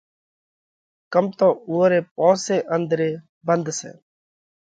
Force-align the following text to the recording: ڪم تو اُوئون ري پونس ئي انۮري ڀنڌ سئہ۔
ڪم 1.13 1.25
تو 1.37 1.47
اُوئون 1.67 1.87
ري 1.91 1.99
پونس 2.15 2.43
ئي 2.53 2.57
انۮري 2.73 3.09
ڀنڌ 3.47 3.65
سئہ۔ 3.79 3.91